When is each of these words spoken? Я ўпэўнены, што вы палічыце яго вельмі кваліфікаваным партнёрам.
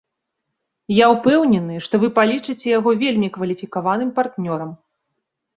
Я 0.99 1.05
ўпэўнены, 1.15 1.75
што 1.87 2.01
вы 2.03 2.09
палічыце 2.17 2.67
яго 2.79 2.95
вельмі 3.05 3.29
кваліфікаваным 3.37 4.09
партнёрам. 4.17 4.71